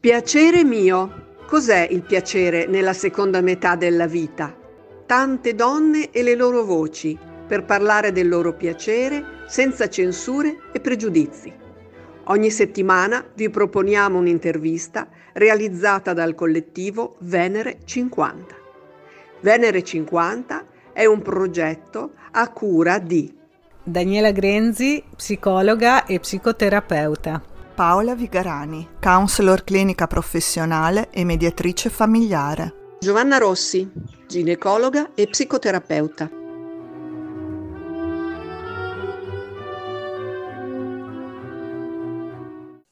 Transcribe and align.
Piacere 0.00 0.64
mio. 0.64 1.26
Cos'è 1.46 1.86
il 1.90 2.00
piacere 2.00 2.64
nella 2.64 2.94
seconda 2.94 3.42
metà 3.42 3.76
della 3.76 4.06
vita? 4.06 4.56
Tante 5.04 5.54
donne 5.54 6.10
e 6.10 6.22
le 6.22 6.34
loro 6.34 6.64
voci 6.64 7.18
per 7.46 7.66
parlare 7.66 8.10
del 8.10 8.26
loro 8.26 8.54
piacere 8.54 9.44
senza 9.46 9.90
censure 9.90 10.56
e 10.72 10.80
pregiudizi. 10.80 11.52
Ogni 12.24 12.50
settimana 12.50 13.22
vi 13.34 13.50
proponiamo 13.50 14.16
un'intervista 14.16 15.06
realizzata 15.34 16.14
dal 16.14 16.34
collettivo 16.34 17.16
Venere 17.18 17.80
50. 17.84 18.54
Venere 19.40 19.84
50 19.84 20.64
è 20.94 21.04
un 21.04 21.20
progetto 21.20 22.12
a 22.30 22.48
cura 22.48 22.98
di 22.98 23.36
Daniela 23.82 24.30
Grenzi, 24.30 25.04
psicologa 25.14 26.06
e 26.06 26.20
psicoterapeuta. 26.20 27.49
Paola 27.74 28.14
Vigarani, 28.14 28.96
counselor 29.00 29.64
clinica 29.64 30.06
professionale 30.06 31.08
e 31.10 31.24
mediatrice 31.24 31.88
familiare. 31.88 32.96
Giovanna 32.98 33.38
Rossi, 33.38 33.90
ginecologa 34.26 35.12
e 35.14 35.26
psicoterapeuta. 35.26 36.30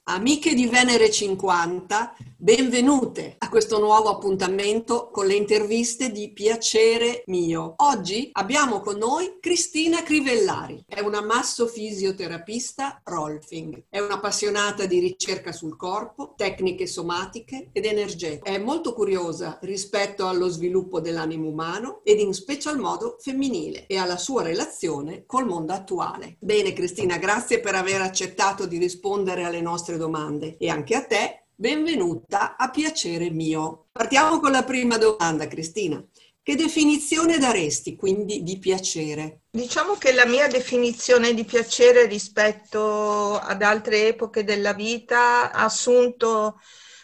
Amiche 0.05 0.55
di 0.55 0.67
Venere 0.67 1.11
50, 1.11 2.17
benvenute 2.41 3.35
a 3.39 3.49
questo 3.49 3.81
nuovo 3.81 4.11
appuntamento 4.11 5.11
con 5.11 5.27
le 5.27 5.35
interviste 5.35 6.13
di 6.13 6.31
Piacere 6.33 7.25
Mio. 7.27 7.75
Oggi 7.79 8.31
abbiamo 8.31 8.79
con 8.79 8.97
noi 8.97 9.39
Cristina 9.41 10.05
Crivellari, 10.05 10.85
è 10.87 11.01
una 11.01 11.21
massofisioterapista 11.21 13.01
Rolfing, 13.03 13.87
è 13.89 13.99
un'appassionata 13.99 14.87
di 14.87 15.01
ricerca 15.01 15.51
sul 15.51 15.77
corpo, 15.77 16.35
tecniche 16.37 16.87
somatiche 16.87 17.71
ed 17.73 17.85
energetiche. 17.85 18.49
È 18.49 18.59
molto 18.59 18.95
curiosa 18.95 19.59
rispetto 19.63 20.29
allo 20.29 20.49
sviluppo 20.49 21.01
dell'animo 21.01 21.49
umano 21.49 22.03
ed 22.05 22.21
in 22.21 22.33
special 22.33 22.79
modo 22.79 23.17
femminile 23.19 23.87
e 23.89 23.97
alla 23.97 24.17
sua 24.17 24.45
relazione 24.45 25.25
col 25.27 25.45
mondo 25.45 25.73
attuale. 25.73 26.37
Bene 26.39 26.73
Cristina, 26.73 27.17
grazie 27.17 27.59
per 27.59 27.75
aver 27.75 28.01
accettato 28.01 28.65
di 28.65 28.79
rispondere 28.79 29.43
alle 29.43 29.61
nostre 29.61 29.97
domande 29.97 30.57
e 30.57 30.69
anche 30.69 30.95
a 30.95 31.05
te 31.05 31.43
benvenuta 31.61 32.57
a 32.57 32.71
piacere 32.71 33.31
mio. 33.31 33.89
Partiamo 33.91 34.39
con 34.39 34.53
la 34.53 34.63
prima 34.63 34.97
domanda, 34.97 35.49
Cristina. 35.49 36.03
Che 36.41 36.55
definizione 36.55 37.37
daresti 37.37 37.97
quindi 37.97 38.45
di 38.45 38.59
piacere? 38.59 39.41
Diciamo 39.51 39.95
che 39.95 40.13
la 40.13 40.25
mia 40.25 40.47
definizione 40.47 41.35
di 41.35 41.45
piacere 41.45 42.07
rispetto 42.07 43.37
ad 43.37 43.61
altre 43.63 44.07
epoche 44.07 44.45
della 44.45 44.73
vita 44.73 45.51
ha 45.51 45.65
assunto 45.65 46.61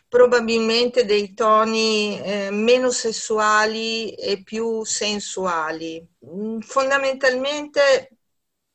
probabilmente 0.08 1.04
dei 1.04 1.34
toni 1.34 2.20
eh, 2.20 2.50
meno 2.52 2.90
sessuali 2.90 4.14
e 4.14 4.42
più 4.44 4.84
sensuali. 4.84 6.06
Mm, 6.24 6.60
fondamentalmente 6.60 8.13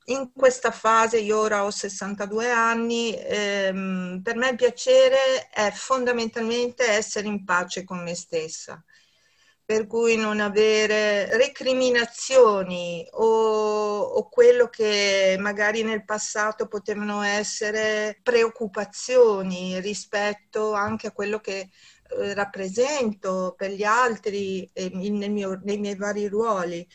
in 0.09 0.31
questa 0.33 0.71
fase, 0.71 1.19
io 1.19 1.39
ora 1.39 1.65
ho 1.65 1.71
62 1.71 2.49
anni, 2.49 3.15
ehm, 3.15 4.21
per 4.23 4.35
me 4.35 4.49
il 4.49 4.55
piacere 4.55 5.49
è 5.49 5.71
fondamentalmente 5.71 6.83
essere 6.87 7.27
in 7.27 7.43
pace 7.45 7.83
con 7.83 8.03
me 8.03 8.15
stessa, 8.15 8.83
per 9.63 9.85
cui 9.85 10.15
non 10.15 10.39
avere 10.39 11.37
recriminazioni 11.37 13.07
o, 13.11 13.99
o 13.99 14.29
quello 14.29 14.67
che 14.67 15.35
magari 15.39 15.83
nel 15.83 16.05
passato 16.05 16.67
potevano 16.67 17.21
essere 17.21 18.19
preoccupazioni 18.23 19.79
rispetto 19.79 20.73
anche 20.73 21.07
a 21.07 21.11
quello 21.11 21.39
che 21.39 21.69
eh, 22.19 22.33
rappresento 22.33 23.53
per 23.55 23.71
gli 23.71 23.83
altri 23.83 24.69
nei 24.73 25.77
miei 25.77 25.95
vari 25.95 26.27
ruoli 26.27 26.87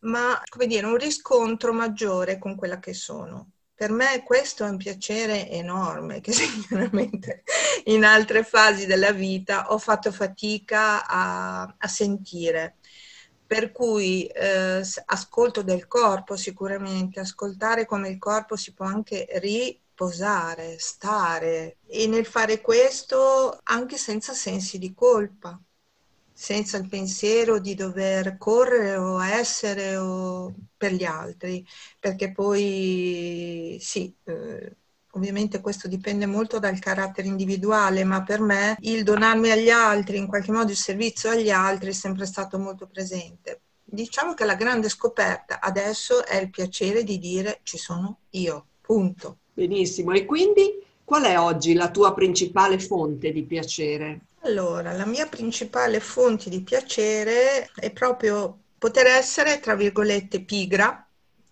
ma 0.00 0.40
come 0.48 0.66
dire, 0.66 0.86
un 0.86 0.96
riscontro 0.96 1.72
maggiore 1.72 2.38
con 2.38 2.54
quella 2.56 2.78
che 2.78 2.94
sono. 2.94 3.50
Per 3.74 3.90
me 3.92 4.22
questo 4.24 4.64
è 4.64 4.68
un 4.68 4.76
piacere 4.76 5.48
enorme 5.50 6.20
che 6.20 6.32
sicuramente 6.34 7.44
in 7.84 8.04
altre 8.04 8.42
fasi 8.44 8.86
della 8.86 9.12
vita 9.12 9.72
ho 9.72 9.78
fatto 9.78 10.10
fatica 10.12 11.06
a, 11.06 11.62
a 11.78 11.88
sentire. 11.88 12.76
Per 13.46 13.72
cui 13.72 14.26
eh, 14.26 14.82
ascolto 15.06 15.62
del 15.62 15.86
corpo 15.86 16.36
sicuramente, 16.36 17.20
ascoltare 17.20 17.86
come 17.86 18.10
il 18.10 18.18
corpo 18.18 18.56
si 18.56 18.74
può 18.74 18.84
anche 18.84 19.26
riposare, 19.40 20.78
stare 20.78 21.78
e 21.86 22.06
nel 22.08 22.26
fare 22.26 22.60
questo 22.60 23.58
anche 23.62 23.96
senza 23.96 24.34
sensi 24.34 24.78
di 24.78 24.92
colpa 24.92 25.58
senza 26.40 26.76
il 26.76 26.88
pensiero 26.88 27.58
di 27.58 27.74
dover 27.74 28.38
correre 28.38 28.94
o 28.94 29.20
essere 29.20 29.96
o 29.96 30.54
per 30.76 30.92
gli 30.92 31.02
altri, 31.02 31.66
perché 31.98 32.30
poi 32.30 33.76
sì, 33.80 34.14
eh, 34.22 34.76
ovviamente 35.14 35.60
questo 35.60 35.88
dipende 35.88 36.26
molto 36.26 36.60
dal 36.60 36.78
carattere 36.78 37.26
individuale, 37.26 38.04
ma 38.04 38.22
per 38.22 38.40
me 38.40 38.76
il 38.82 39.02
donarmi 39.02 39.50
agli 39.50 39.68
altri, 39.68 40.18
in 40.18 40.28
qualche 40.28 40.52
modo 40.52 40.70
il 40.70 40.76
servizio 40.76 41.30
agli 41.30 41.50
altri 41.50 41.88
è 41.90 41.92
sempre 41.92 42.24
stato 42.24 42.56
molto 42.56 42.86
presente. 42.86 43.62
Diciamo 43.82 44.34
che 44.34 44.44
la 44.44 44.54
grande 44.54 44.88
scoperta 44.88 45.58
adesso 45.58 46.24
è 46.24 46.36
il 46.36 46.50
piacere 46.50 47.02
di 47.02 47.18
dire 47.18 47.58
ci 47.64 47.78
sono 47.78 48.18
io, 48.30 48.64
punto. 48.80 49.38
Benissimo, 49.54 50.12
e 50.12 50.24
quindi 50.24 50.80
qual 51.02 51.24
è 51.24 51.36
oggi 51.36 51.74
la 51.74 51.90
tua 51.90 52.14
principale 52.14 52.78
fonte 52.78 53.32
di 53.32 53.42
piacere? 53.42 54.20
Allora, 54.42 54.92
la 54.92 55.04
mia 55.04 55.26
principale 55.26 56.00
fonte 56.00 56.48
di 56.48 56.62
piacere 56.62 57.70
è 57.74 57.90
proprio 57.92 58.62
poter 58.78 59.06
essere, 59.06 59.60
tra 59.60 59.74
virgolette, 59.74 60.42
pigra, 60.44 61.06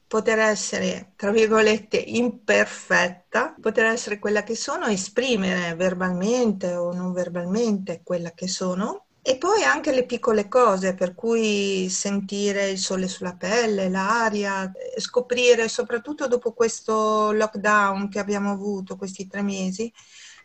poter 0.07 0.39
essere, 0.39 1.13
tra 1.17 1.31
virgolette, 1.31 1.97
imperfetta, 1.97 3.55
poter 3.61 3.87
essere 3.87 4.19
quella 4.19 4.43
che 4.45 4.55
sono, 4.55 4.87
esprimere 4.87 5.75
verbalmente 5.75 6.75
o 6.75 6.93
non 6.93 7.13
verbalmente 7.13 8.01
quella 8.05 8.31
che 8.33 8.49
sono. 8.49 9.07
E 9.21 9.37
poi 9.39 9.65
anche 9.65 9.93
le 9.93 10.07
piccole 10.07 10.47
cose, 10.49 10.95
per 10.95 11.15
cui 11.15 11.89
sentire 11.91 12.71
il 12.71 12.79
sole 12.79 13.09
sulla 13.09 13.35
pelle, 13.35 13.89
l'aria, 13.89 14.71
scoprire, 14.99 15.69
soprattutto 15.69 16.29
dopo 16.29 16.53
questo 16.53 17.33
lockdown 17.33 18.09
che 18.09 18.21
abbiamo 18.21 18.53
avuto, 18.53 18.97
questi 18.97 19.27
tre 19.27 19.43
mesi, 19.43 19.93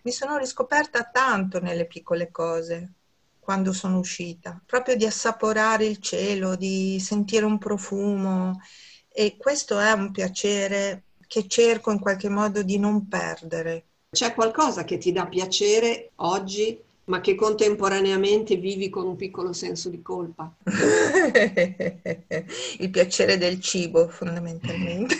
mi 0.03 0.11
sono 0.11 0.37
riscoperta 0.37 1.03
tanto 1.03 1.59
nelle 1.59 1.85
piccole 1.85 2.31
cose 2.31 2.93
quando 3.39 3.73
sono 3.73 3.99
uscita, 3.99 4.61
proprio 4.65 4.95
di 4.95 5.05
assaporare 5.05 5.85
il 5.85 5.97
cielo, 5.97 6.55
di 6.55 6.99
sentire 6.99 7.45
un 7.45 7.57
profumo 7.57 8.61
e 9.09 9.35
questo 9.37 9.79
è 9.79 9.91
un 9.91 10.11
piacere 10.11 11.03
che 11.27 11.47
cerco 11.47 11.91
in 11.91 11.99
qualche 11.99 12.29
modo 12.29 12.61
di 12.61 12.77
non 12.77 13.07
perdere. 13.07 13.85
C'è 14.11 14.33
qualcosa 14.33 14.83
che 14.83 14.97
ti 14.97 15.11
dà 15.11 15.25
piacere 15.25 16.11
oggi 16.15 16.79
ma 17.11 17.19
che 17.19 17.35
contemporaneamente 17.35 18.55
vivi 18.55 18.89
con 18.89 19.05
un 19.05 19.17
piccolo 19.17 19.51
senso 19.51 19.89
di 19.89 20.01
colpa. 20.01 20.49
Il 22.79 22.89
piacere 22.89 23.37
del 23.37 23.59
cibo, 23.59 24.07
fondamentalmente. 24.07 25.15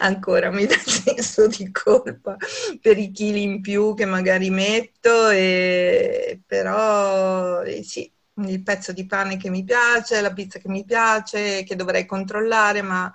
Ancora 0.00 0.50
mi 0.50 0.66
dà 0.66 0.76
senso 0.76 1.46
di 1.46 1.70
colpa 1.70 2.36
per 2.82 2.98
i 2.98 3.10
chili 3.12 3.44
in 3.44 3.62
più 3.62 3.94
che 3.94 4.04
magari 4.04 4.50
metto, 4.50 5.30
e... 5.30 6.38
però 6.46 7.62
eh, 7.62 7.82
sì, 7.82 8.12
il 8.46 8.62
pezzo 8.62 8.92
di 8.92 9.06
pane 9.06 9.38
che 9.38 9.48
mi 9.48 9.64
piace, 9.64 10.20
la 10.20 10.34
pizza 10.34 10.58
che 10.58 10.68
mi 10.68 10.84
piace, 10.84 11.64
che 11.64 11.76
dovrei 11.76 12.04
controllare, 12.04 12.82
ma 12.82 13.10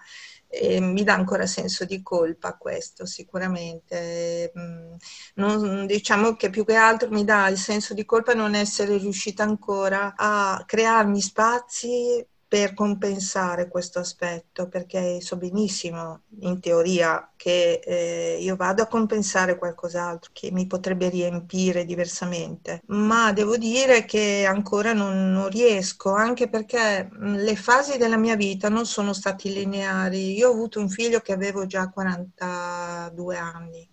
e 0.47 0.79
mi 0.79 1.03
dà 1.03 1.13
ancora 1.13 1.45
senso 1.45 1.85
di 1.85 2.01
colpa 2.01 2.55
questo 2.57 3.05
sicuramente. 3.05 4.51
Mm, 4.57 4.95
non, 5.35 5.85
diciamo 5.85 6.35
che 6.35 6.49
più 6.49 6.65
che 6.65 6.75
altro 6.75 7.09
mi 7.09 7.23
dà 7.23 7.47
il 7.49 7.57
senso 7.57 7.93
di 7.93 8.05
colpa 8.05 8.33
non 8.33 8.55
essere 8.55 8.97
riuscita 8.97 9.43
ancora 9.43 10.13
a 10.15 10.63
crearmi 10.65 11.21
spazi 11.21 12.25
per 12.47 12.73
compensare 12.73 13.67
questo 13.67 13.99
aspetto, 13.99 14.69
perché 14.69 15.19
so 15.21 15.35
benissimo 15.37 16.21
in 16.41 16.59
teoria 16.61 17.31
che 17.35 17.81
eh, 17.83 18.37
io 18.39 18.55
vado 18.55 18.81
a 18.83 18.87
compensare 18.87 19.57
qualcos'altro 19.57 20.31
che 20.33 20.51
mi 20.51 20.65
potrebbe 20.65 21.09
riempire 21.09 21.83
diversamente, 21.85 22.81
ma 22.87 23.33
devo 23.33 23.57
dire 23.57 24.05
che 24.05 24.45
ancora 24.47 24.93
non, 24.93 25.31
non 25.31 25.49
riesco, 25.49 26.13
anche 26.13 26.47
perché 26.49 27.09
le 27.11 27.55
fasi 27.55 27.97
della 27.97 28.17
mia 28.17 28.35
vita 28.35 28.69
non 28.69 28.85
sono 28.85 29.13
stati 29.13 29.51
lineari. 29.51 30.33
Io 30.37 30.49
ho 30.49 30.53
avuto 30.53 30.79
un 30.79 30.89
figlio 30.89 31.19
che 31.19 31.33
avevo 31.33 31.65
già 31.65 31.89
42 31.89 33.37
anni 33.37 33.89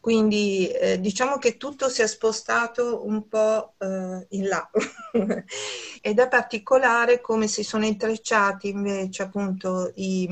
Quindi 0.00 0.66
eh, 0.68 0.98
diciamo 0.98 1.36
che 1.36 1.58
tutto 1.58 1.90
si 1.90 2.00
è 2.00 2.06
spostato 2.06 3.06
un 3.06 3.28
po' 3.28 3.74
eh, 3.76 4.26
in 4.30 4.48
là 4.48 4.70
ed 6.00 6.18
è 6.18 6.28
particolare 6.28 7.20
come 7.20 7.46
si 7.46 7.62
sono 7.62 7.84
intrecciati 7.84 8.70
invece 8.70 9.24
appunto 9.24 9.92
i, 9.96 10.22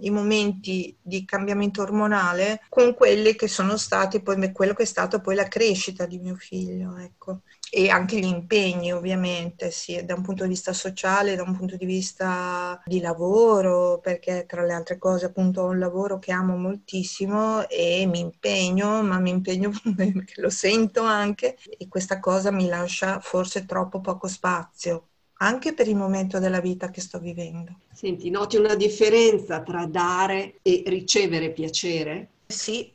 i, 0.00 0.10
momenti 0.10 0.96
di 1.00 1.24
cambiamento 1.24 1.80
ormonale 1.82 2.62
con 2.68 2.92
quelli 2.94 3.36
che 3.36 3.46
sono 3.46 3.76
stati 3.76 4.20
poi 4.20 4.50
quello 4.50 4.74
che 4.74 4.82
è 4.82 4.86
stato 4.86 5.20
poi 5.20 5.36
la 5.36 5.46
crescita 5.46 6.06
di 6.06 6.18
mio 6.18 6.34
figlio. 6.34 6.96
Ecco 6.96 7.42
e 7.76 7.88
anche 7.90 8.18
gli 8.18 8.24
impegni 8.24 8.92
ovviamente, 8.92 9.70
sì, 9.72 10.04
da 10.04 10.14
un 10.14 10.22
punto 10.22 10.44
di 10.44 10.50
vista 10.50 10.72
sociale, 10.72 11.34
da 11.34 11.42
un 11.42 11.56
punto 11.56 11.76
di 11.76 11.84
vista 11.84 12.80
di 12.84 13.00
lavoro, 13.00 13.98
perché 14.00 14.44
tra 14.46 14.64
le 14.64 14.72
altre 14.72 14.96
cose 14.98 15.26
appunto 15.26 15.62
ho 15.62 15.66
un 15.70 15.78
lavoro 15.80 16.18
che 16.20 16.30
amo 16.32 16.56
moltissimo 16.56 17.68
e 17.68 18.06
mi 18.06 18.20
impegno, 18.20 19.02
ma 19.02 19.18
mi 19.18 19.30
impegno 19.30 19.70
perché 19.96 20.40
lo 20.40 20.50
sento 20.50 21.02
anche 21.02 21.56
e 21.78 21.88
questa 21.88 22.20
cosa 22.20 22.50
mi 22.52 22.68
lascia 22.68 23.18
forse 23.20 23.64
troppo 23.66 24.00
poco 24.00 24.28
spazio 24.28 25.08
anche 25.38 25.74
per 25.74 25.88
il 25.88 25.96
momento 25.96 26.38
della 26.38 26.60
vita 26.60 26.90
che 26.90 27.00
sto 27.00 27.18
vivendo. 27.18 27.80
Senti, 27.92 28.30
noti 28.30 28.56
una 28.56 28.74
differenza 28.76 29.62
tra 29.62 29.86
dare 29.86 30.58
e 30.62 30.82
ricevere 30.86 31.50
piacere? 31.50 32.28
Sì, 32.46 32.92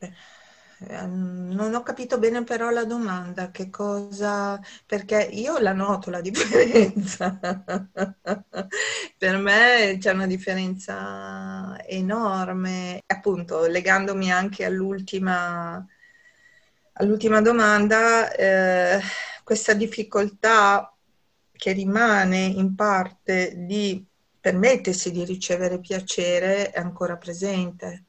non 0.88 1.74
ho 1.76 1.84
capito 1.84 2.18
bene 2.20 2.44
però 2.44 2.70
la 2.70 2.86
domanda, 2.86 3.52
che 3.52 3.70
cosa, 3.70 4.60
perché 4.86 5.22
io 5.32 5.58
la 5.60 5.74
noto 5.74 6.10
la 6.10 6.22
differenza. 6.22 7.38
per 9.18 9.38
me 9.38 9.98
c'è 10.00 10.12
una 10.14 10.28
differenza 10.28 11.78
enorme. 11.86 13.02
Appunto, 13.08 13.68
legandomi 13.68 14.32
anche 14.32 14.64
all'ultima, 14.66 15.86
all'ultima 16.94 17.42
domanda, 17.42 18.32
eh, 18.34 19.02
questa 19.44 19.74
difficoltà 19.74 20.94
che 21.52 21.72
rimane 21.74 22.46
in 22.46 22.76
parte 22.76 23.54
di 23.58 24.06
permettersi 24.40 25.12
di 25.12 25.26
ricevere 25.26 25.80
piacere 25.80 26.72
è 26.72 26.80
ancora 26.80 27.18
presente 27.18 28.06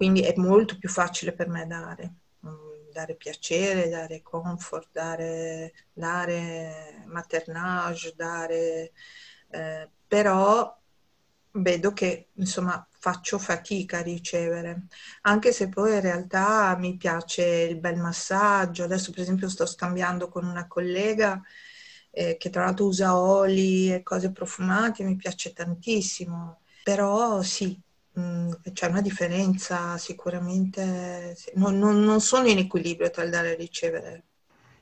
quindi 0.00 0.22
è 0.22 0.32
molto 0.38 0.78
più 0.78 0.88
facile 0.88 1.34
per 1.34 1.48
me 1.48 1.66
dare, 1.66 2.14
mm, 2.46 2.90
dare 2.90 3.16
piacere, 3.16 3.90
dare 3.90 4.22
comfort, 4.22 4.88
dare, 4.92 5.74
dare 5.92 7.04
maternage, 7.06 8.14
dare, 8.16 8.92
eh, 9.50 9.90
però 10.06 10.74
vedo 11.52 11.92
che 11.92 12.28
insomma 12.36 12.82
faccio 12.98 13.38
fatica 13.38 13.98
a 13.98 14.02
ricevere, 14.02 14.86
anche 15.22 15.52
se 15.52 15.68
poi 15.68 15.92
in 15.92 16.00
realtà 16.00 16.74
mi 16.78 16.96
piace 16.96 17.44
il 17.44 17.76
bel 17.78 17.98
massaggio. 17.98 18.84
Adesso 18.84 19.10
per 19.12 19.20
esempio 19.20 19.50
sto 19.50 19.66
scambiando 19.66 20.28
con 20.30 20.46
una 20.46 20.66
collega 20.66 21.38
eh, 22.10 22.38
che 22.38 22.48
tra 22.48 22.64
l'altro 22.64 22.86
usa 22.86 23.18
oli 23.18 23.92
e 23.92 24.02
cose 24.02 24.32
profumate, 24.32 25.04
mi 25.04 25.16
piace 25.16 25.52
tantissimo, 25.52 26.62
però 26.82 27.42
sì, 27.42 27.78
c'è 28.12 28.86
una 28.86 29.00
differenza 29.00 29.96
sicuramente, 29.98 31.36
non, 31.54 31.78
non, 31.78 32.02
non 32.02 32.20
sono 32.20 32.48
in 32.48 32.58
equilibrio 32.58 33.10
tra 33.10 33.22
il 33.22 33.30
dare 33.30 33.50
e 33.50 33.52
il 33.52 33.58
ricevere. 33.58 34.22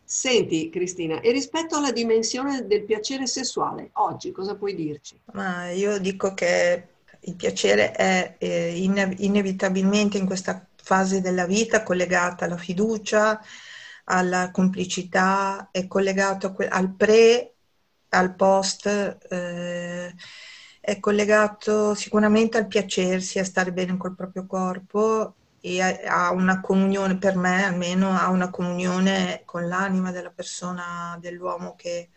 Senti 0.04 0.70
Cristina, 0.70 1.20
e 1.20 1.32
rispetto 1.32 1.76
alla 1.76 1.92
dimensione 1.92 2.66
del 2.66 2.84
piacere 2.84 3.26
sessuale, 3.26 3.90
oggi 3.94 4.32
cosa 4.32 4.56
puoi 4.56 4.74
dirci? 4.74 5.20
Ma 5.32 5.70
io 5.70 5.98
dico 5.98 6.32
che 6.32 6.86
il 7.20 7.34
piacere 7.34 7.92
è 7.92 8.36
eh, 8.38 8.74
inevitabilmente 9.18 10.16
in 10.16 10.24
questa 10.24 10.66
fase 10.74 11.20
della 11.20 11.44
vita 11.44 11.82
collegata 11.82 12.46
alla 12.46 12.56
fiducia, 12.56 13.38
alla 14.04 14.50
complicità, 14.50 15.68
è 15.70 15.86
collegato 15.86 16.56
al 16.70 16.94
pre, 16.94 17.52
al 18.08 18.34
post. 18.34 18.86
Eh, 19.28 20.14
è 20.88 21.00
collegato 21.00 21.94
sicuramente 21.94 22.56
al 22.56 22.66
piacersi, 22.66 23.38
a 23.38 23.44
stare 23.44 23.72
bene 23.72 23.98
col 23.98 24.14
proprio 24.14 24.46
corpo 24.46 25.34
e 25.60 25.82
a, 25.82 26.30
una 26.32 26.62
comunione, 26.62 27.18
per 27.18 27.36
me 27.36 27.62
almeno, 27.62 28.16
a 28.16 28.30
una 28.30 28.48
comunione 28.48 29.42
con 29.44 29.68
l'anima 29.68 30.12
della 30.12 30.30
persona, 30.30 31.18
dell'uomo 31.20 31.74
che, 31.76 32.08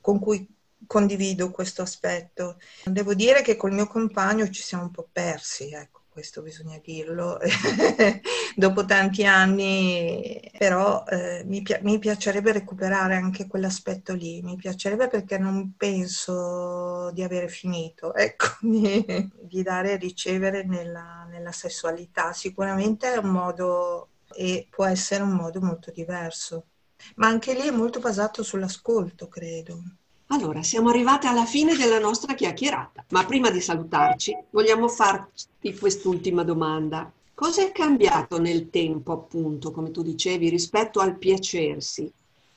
con 0.00 0.18
cui 0.18 0.52
condivido 0.84 1.52
questo 1.52 1.82
aspetto. 1.82 2.58
Devo 2.86 3.14
dire 3.14 3.42
che 3.42 3.54
col 3.54 3.70
mio 3.70 3.86
compagno 3.86 4.50
ci 4.50 4.62
siamo 4.62 4.82
un 4.82 4.90
po' 4.90 5.08
persi, 5.12 5.70
ecco 5.70 5.95
questo 6.16 6.40
bisogna 6.40 6.80
dirlo, 6.82 7.38
dopo 8.56 8.86
tanti 8.86 9.26
anni, 9.26 10.40
però 10.56 11.04
eh, 11.06 11.42
mi, 11.44 11.60
pi- 11.60 11.76
mi, 11.82 11.98
piacerebbe 11.98 12.52
recuperare 12.52 13.16
anche 13.16 13.46
quell'aspetto 13.46 14.14
lì, 14.14 14.40
mi 14.40 14.56
piacerebbe 14.56 15.08
perché 15.08 15.36
non 15.36 15.74
penso 15.76 17.10
di 17.12 17.22
avere 17.22 17.48
finito, 17.48 18.14
ecco, 18.16 18.46
di, 18.62 19.62
dare 19.62 19.92
e 19.92 19.96
ricevere 19.96 20.64
nella, 20.64 21.26
nella 21.28 21.52
sessualità. 21.52 22.32
Sicuramente 22.32 23.12
è 23.12 23.18
un 23.18 23.28
modo 23.28 24.08
e 24.34 24.66
può 24.70 24.86
essere 24.86 25.22
un 25.22 25.32
modo 25.32 25.60
molto 25.60 25.90
diverso, 25.90 26.68
ma 27.16 27.26
anche 27.26 27.52
lì 27.52 27.68
è 27.68 27.70
molto 27.70 28.00
basato 28.00 28.42
sull'ascolto, 28.42 29.28
credo. 29.28 29.82
Allora, 30.28 30.62
siamo 30.62 30.88
arrivati 30.88 31.28
alla 31.28 31.44
fine 31.44 31.76
della 31.76 32.00
nostra 32.00 32.34
chiacchierata, 32.34 33.04
ma 33.10 33.24
prima 33.24 33.50
di 33.50 33.60
salutarci 33.60 34.36
vogliamo 34.50 34.88
farti 34.88 35.78
quest'ultima 35.78 36.42
domanda. 36.42 37.10
Cosa 37.32 37.62
è 37.62 37.70
cambiato 37.70 38.40
nel 38.40 38.68
tempo, 38.70 39.12
appunto, 39.12 39.70
come 39.70 39.92
tu 39.92 40.02
dicevi, 40.02 40.48
rispetto 40.48 40.98
al 40.98 41.16
piacersi? 41.16 42.10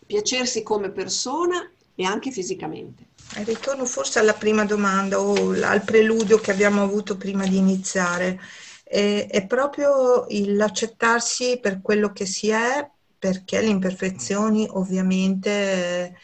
Piacersi 0.04 0.63
come 0.63 0.89
persona 0.89 1.69
e 1.94 2.04
anche 2.06 2.31
fisicamente. 2.31 3.10
Ritorno 3.44 3.86
forse 3.86 4.18
alla 4.18 4.33
prima 4.33 4.65
domanda 4.65 5.19
o 5.19 5.51
al 5.62 5.83
preludio 5.83 6.39
che 6.39 6.50
abbiamo 6.50 6.81
avuto 6.81 7.18
prima 7.18 7.45
di 7.45 7.57
iniziare. 7.57 8.39
È, 8.83 9.27
è 9.30 9.45
proprio 9.45 10.25
l'accettarsi 10.27 11.60
per 11.62 11.81
quello 11.83 12.12
che 12.12 12.25
si 12.25 12.50
è, 12.50 12.89
perché 13.19 13.62
le 13.62 13.68
imperfezioni 13.68 14.65
ovviamente 14.72 16.18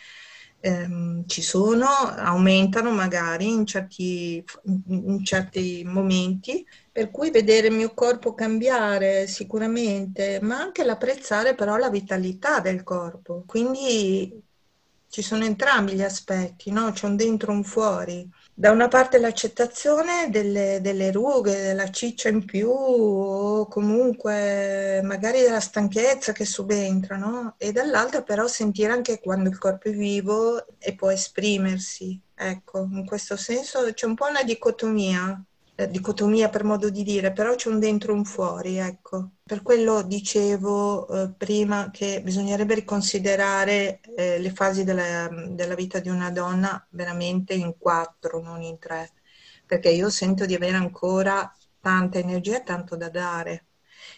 ehm, 0.65 1.27
ci 1.27 1.41
sono, 1.43 1.85
aumentano 1.87 2.91
magari 2.91 3.49
in 3.49 3.65
certi, 3.65 4.43
in 4.87 5.23
certi 5.23 5.83
momenti, 5.85 6.65
per 6.91 7.11
cui 7.11 7.29
vedere 7.29 7.67
il 7.67 7.75
mio 7.75 7.93
corpo 7.93 8.33
cambiare 8.33 9.27
sicuramente, 9.27 10.39
ma 10.41 10.59
anche 10.59 10.83
l'apprezzare 10.83 11.53
però 11.55 11.77
la 11.77 11.89
vitalità 11.89 12.59
del 12.59 12.83
corpo. 12.83 13.43
Quindi 13.45 14.41
ci 15.07 15.21
sono 15.21 15.43
entrambi 15.45 15.93
gli 15.93 16.03
aspetti, 16.03 16.71
no? 16.71 16.91
C'è 16.91 17.05
un 17.05 17.15
dentro 17.15 17.51
e 17.51 17.55
un 17.55 17.63
fuori 17.63 18.29
da 18.57 18.71
una 18.71 18.87
parte 18.87 19.19
l'accettazione 19.19 20.29
delle, 20.29 20.79
delle, 20.81 21.11
rughe, 21.11 21.61
della 21.61 21.89
ciccia 21.91 22.29
in 22.29 22.45
più 22.45 22.69
o 22.69 23.67
comunque 23.67 25.01
magari 25.03 25.41
della 25.41 25.59
stanchezza 25.59 26.31
che 26.31 26.45
subentra, 26.45 27.17
no? 27.17 27.55
E 27.57 27.73
dall'altra 27.73 28.23
però 28.23 28.47
sentire 28.47 28.93
anche 28.93 29.19
quando 29.19 29.49
il 29.49 29.57
corpo 29.57 29.89
è 29.89 29.91
vivo 29.91 30.65
e 30.79 30.95
può 30.95 31.09
esprimersi. 31.09 32.19
Ecco, 32.33 32.87
in 32.91 33.05
questo 33.05 33.35
senso 33.35 33.91
c'è 33.93 34.05
un 34.05 34.15
po' 34.15 34.27
una 34.27 34.43
dicotomia 34.43 35.37
dicotomia 35.89 36.49
per 36.49 36.63
modo 36.63 36.89
di 36.89 37.03
dire, 37.03 37.33
però 37.33 37.53
c'è 37.55 37.69
un 37.69 37.79
dentro 37.79 38.13
e 38.13 38.15
un 38.15 38.23
fuori, 38.23 38.77
ecco. 38.77 39.31
Per 39.43 39.61
quello 39.61 40.03
dicevo 40.03 41.07
eh, 41.07 41.29
prima 41.37 41.89
che 41.91 42.21
bisognerebbe 42.23 42.75
riconsiderare 42.75 43.99
eh, 44.15 44.39
le 44.39 44.51
fasi 44.51 44.83
della, 44.85 45.29
della, 45.49 45.75
vita 45.75 45.99
di 45.99 46.09
una 46.09 46.31
donna 46.31 46.85
veramente 46.91 47.53
in 47.53 47.77
quattro, 47.77 48.41
non 48.41 48.61
in 48.61 48.79
tre, 48.79 49.11
perché 49.65 49.89
io 49.89 50.09
sento 50.09 50.45
di 50.45 50.55
avere 50.55 50.77
ancora 50.77 51.53
tanta 51.81 52.19
energia 52.19 52.57
e 52.57 52.63
tanto 52.63 52.95
da 52.95 53.09
dare. 53.09 53.65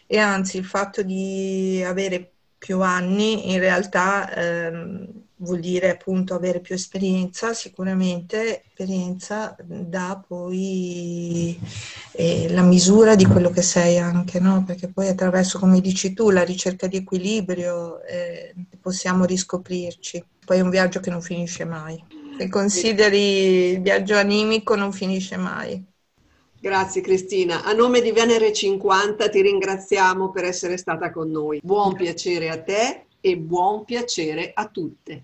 E 0.05 0.19
anzi 0.19 0.57
il 0.57 0.65
fatto 0.65 1.01
di 1.01 1.83
avere 1.85 2.33
più 2.57 2.81
anni 2.81 3.51
in 3.51 3.59
realtà 3.59 4.33
ehm, 4.33 5.26
vuol 5.37 5.59
dire 5.59 5.91
appunto 5.91 6.33
avere 6.33 6.59
più 6.59 6.73
esperienza, 6.73 7.53
sicuramente 7.53 8.63
esperienza 8.65 9.55
dà 9.63 10.23
poi 10.25 11.59
eh, 12.13 12.47
la 12.49 12.63
misura 12.63 13.15
di 13.15 13.25
quello 13.25 13.49
che 13.49 13.61
sei 13.61 13.99
anche, 13.99 14.39
no? 14.39 14.63
Perché 14.65 14.87
poi 14.87 15.07
attraverso, 15.07 15.59
come 15.59 15.79
dici 15.81 16.13
tu, 16.13 16.29
la 16.29 16.43
ricerca 16.43 16.87
di 16.87 16.97
equilibrio 16.97 18.01
eh, 18.03 18.53
possiamo 18.81 19.25
riscoprirci. 19.25 20.23
Poi 20.45 20.57
è 20.57 20.61
un 20.61 20.69
viaggio 20.69 20.99
che 20.99 21.09
non 21.09 21.21
finisce 21.21 21.65
mai. 21.65 22.01
Se 22.37 22.49
consideri 22.49 23.71
il 23.71 23.81
viaggio 23.81 24.15
animico 24.15 24.75
non 24.75 24.91
finisce 24.91 25.37
mai. 25.37 25.83
Grazie 26.59 27.01
Cristina. 27.01 27.63
A 27.63 27.73
nome 27.73 28.01
di 28.01 28.11
Venere 28.11 28.51
50 28.51 29.29
ti 29.29 29.41
ringraziamo 29.41 30.31
per 30.31 30.45
essere 30.45 30.77
stata 30.77 31.11
con 31.11 31.29
noi. 31.29 31.59
Buon 31.61 31.93
piacere 31.93 32.49
a 32.49 32.61
te 32.61 33.06
e 33.19 33.37
buon 33.37 33.85
piacere 33.85 34.51
a 34.53 34.67
tutte. 34.67 35.23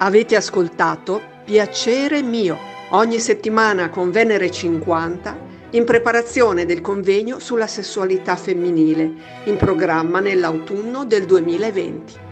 Avete 0.00 0.36
ascoltato 0.36 1.36
Piacere 1.44 2.22
mio 2.22 2.56
ogni 2.90 3.18
settimana 3.18 3.88
con 3.88 4.10
Venere 4.10 4.50
50 4.50 5.46
in 5.70 5.84
preparazione 5.84 6.66
del 6.66 6.80
convegno 6.82 7.38
sulla 7.38 7.66
sessualità 7.66 8.36
femminile 8.36 9.10
in 9.44 9.56
programma 9.56 10.20
nell'autunno 10.20 11.04
del 11.04 11.24
2020. 11.24 12.27